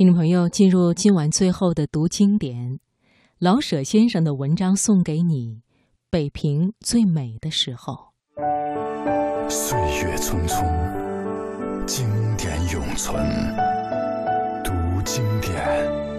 [0.00, 2.80] 听众朋友，进入今晚最后的读经典，
[3.38, 5.60] 老舍先生的文章送给你。
[6.08, 8.14] 北平最美的时候，
[9.50, 12.08] 岁月匆匆，经
[12.38, 13.14] 典永存。
[14.64, 14.72] 读
[15.04, 16.09] 经典。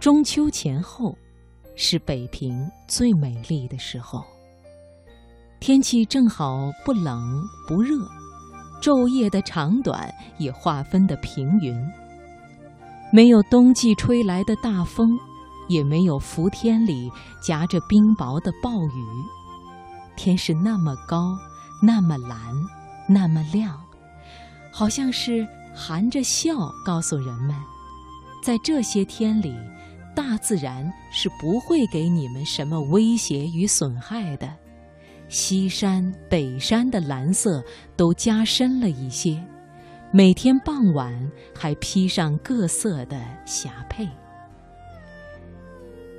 [0.00, 1.18] 中秋前后，
[1.74, 4.24] 是北平最美丽的时候。
[5.58, 7.96] 天气正好不冷不热，
[8.80, 11.76] 昼夜的长短也划分的平匀。
[13.12, 15.18] 没有冬季吹来的大风，
[15.68, 17.10] 也没有伏天里
[17.42, 19.04] 夹着冰雹的暴雨。
[20.14, 21.36] 天是那么高，
[21.82, 22.38] 那么蓝，
[23.08, 23.80] 那么亮，
[24.70, 27.56] 好像是含着笑告诉人们，
[28.40, 29.52] 在这些天里。
[30.18, 34.52] 大自然是不会给你们什么威胁与损害的，
[35.28, 37.62] 西山、北山的蓝色
[37.96, 39.40] 都加深了一些，
[40.10, 41.14] 每天傍晚
[41.56, 44.08] 还披上各色的霞帔。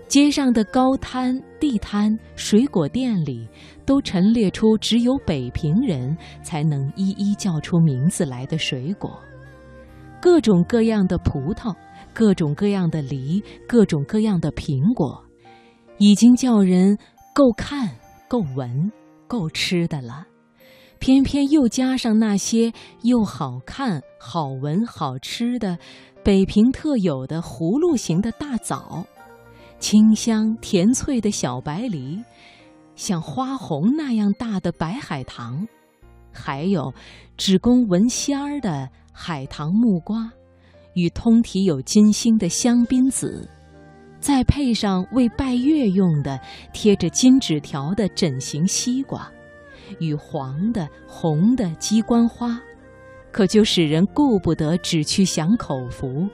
[0.08, 3.46] 街上的高摊、地摊、水果店里，
[3.86, 9.20] 都陈列出只有北平人才能一一叫出名字来的水果，
[10.22, 11.76] 各种各样的葡萄。
[12.20, 15.24] 各种各样的梨，各种各样的苹果，
[16.00, 16.98] 已经叫人
[17.34, 17.96] 够看、
[18.28, 18.92] 够闻、
[19.26, 20.28] 够吃的了。
[21.00, 25.80] 偏偏又加上那些又好看、好闻、好吃的
[26.22, 29.06] 北平特有的葫芦形的大枣，
[29.80, 32.22] 清香甜脆的小白梨，
[32.98, 35.66] 像花红那样大的白海棠，
[36.34, 36.94] 还有
[37.38, 40.34] 只供闻仙儿的海棠木瓜。
[40.94, 43.48] 与通体有金星的香槟紫，
[44.20, 46.40] 再配上为拜月用的
[46.74, 49.32] 贴着金纸条的枕形西瓜，
[50.00, 52.60] 与黄的、红的鸡冠花，
[53.32, 56.28] 可就使人顾不得只去享口福，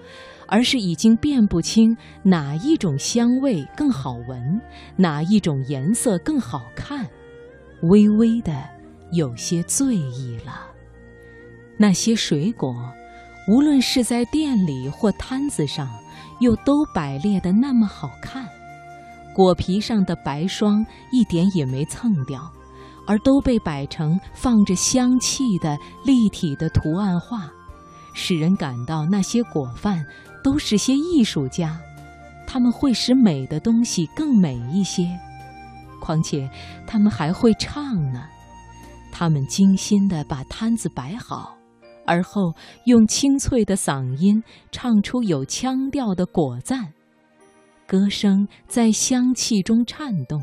[0.47, 4.61] 而是已经辨不清哪一种香味更好闻，
[4.95, 7.07] 哪一种颜色更好看，
[7.83, 8.67] 微微的
[9.11, 10.71] 有些醉意了。
[11.77, 12.73] 那些水果。
[13.47, 15.87] 无论是在店里或摊子上，
[16.39, 18.47] 又都摆列的那么好看，
[19.33, 22.51] 果皮上的白霜一点也没蹭掉，
[23.05, 27.47] 而都被摆成放着香气的立体的图案画，
[28.13, 30.03] 使人感到那些果贩
[30.43, 31.79] 都是些艺术家，
[32.47, 35.07] 他们会使美的东西更美一些，
[36.01, 36.49] 况且
[36.87, 38.23] 他们还会唱呢，
[39.11, 41.55] 他们精心地把摊子摆好。
[42.05, 42.53] 而后
[42.85, 46.93] 用清脆的嗓音唱出有腔调的果赞，
[47.87, 50.41] 歌声在香气中颤动，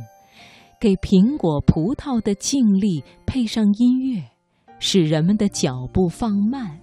[0.81, 4.23] 给苹果、葡萄的静立配上音乐，
[4.79, 6.79] 使人们的脚步放慢，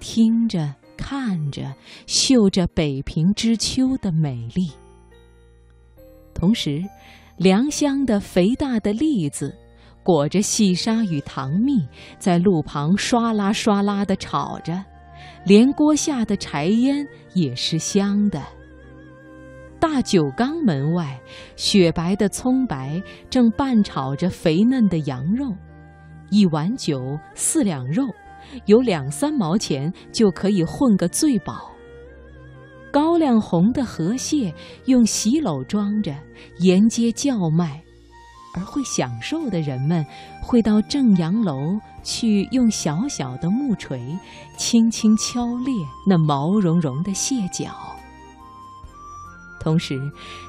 [0.00, 1.74] 听着、看着、
[2.06, 4.72] 嗅着北平之秋的美丽。
[6.34, 6.82] 同时，
[7.36, 9.56] 良乡的肥大的栗子。
[10.04, 11.88] 裹着细沙与糖蜜，
[12.18, 14.84] 在路旁唰啦唰啦地炒着，
[15.46, 18.40] 连锅下的柴烟也是香的。
[19.80, 21.18] 大酒缸门外，
[21.56, 25.52] 雪白的葱白正拌炒着肥嫩的羊肉，
[26.30, 28.06] 一碗酒四两肉，
[28.66, 31.70] 有两三毛钱就可以混个醉饱。
[32.90, 34.54] 高粱红的河蟹
[34.84, 36.14] 用席篓装着，
[36.58, 37.83] 沿街叫卖。
[38.54, 40.04] 而会享受的人们，
[40.40, 44.00] 会到正阳楼去，用小小的木锤
[44.56, 45.74] 轻轻敲裂
[46.06, 47.74] 那毛茸茸的蟹脚。
[49.60, 49.98] 同时，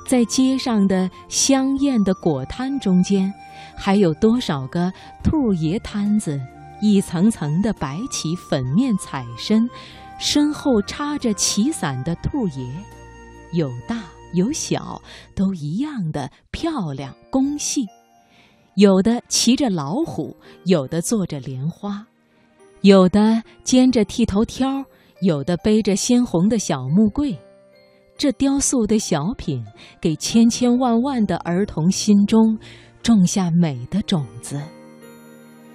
[0.07, 3.33] 在街上的香艳的果摊中间，
[3.75, 4.91] 还有多少个
[5.23, 6.39] 兔爷摊子，
[6.81, 9.69] 一层层的摆起粉面彩身，
[10.19, 12.67] 身后插着旗伞的兔爷，
[13.53, 14.03] 有大。
[14.35, 15.01] 有小
[15.33, 17.85] 都一样的漂亮工细，
[18.75, 20.35] 有的骑着老虎，
[20.65, 22.05] 有的坐着莲花，
[22.81, 24.83] 有的肩着剃头挑，
[25.21, 27.37] 有的背着鲜红的小木柜。
[28.17, 29.65] 这雕塑的小品，
[29.99, 32.57] 给千千万万的儿童心中
[33.01, 34.61] 种下美的种子。